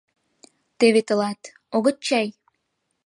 Теве 0.79 1.01
тылат 1.07 1.41
“огыт 1.75 1.97
чай”. 2.07 2.27